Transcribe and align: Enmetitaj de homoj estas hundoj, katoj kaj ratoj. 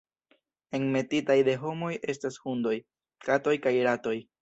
Enmetitaj 0.77 1.35
de 1.49 1.55
homoj 1.65 1.91
estas 2.15 2.43
hundoj, 2.47 2.75
katoj 3.29 3.59
kaj 3.69 3.79
ratoj. 3.93 4.21